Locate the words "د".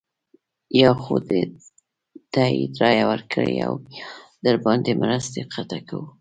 1.29-1.31